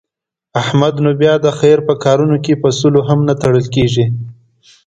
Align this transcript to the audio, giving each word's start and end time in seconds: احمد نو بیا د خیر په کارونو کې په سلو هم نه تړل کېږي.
احمد 0.61 0.95
نو 1.03 1.11
بیا 1.21 1.33
د 1.45 1.47
خیر 1.59 1.77
په 1.87 1.93
کارونو 2.03 2.37
کې 2.45 2.53
په 2.61 2.69
سلو 2.79 3.01
هم 3.09 3.19
نه 3.27 3.33
تړل 3.41 3.65
کېږي. 3.75 4.05